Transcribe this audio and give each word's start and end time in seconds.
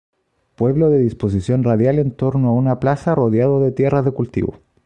Pueblo 0.55 0.89
de 0.89 0.97
disposición 0.97 1.63
radial 1.63 1.99
en 1.99 2.09
torno 2.09 2.47
a 2.49 2.53
una 2.53 2.79
plaza 2.79 3.13
rodeado 3.13 3.59
de 3.61 3.71
tierras 3.71 4.03
de 4.03 4.09
cultivo. 4.11 4.59